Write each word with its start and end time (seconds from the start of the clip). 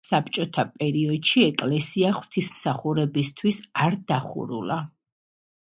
საბჭოთა 0.07 0.63
პერიოდში 0.77 1.43
ეკლესია 1.49 2.15
ღვთისმსახურებისათვის 2.17 3.61
არ 3.87 4.01
დახურულა. 4.13 4.85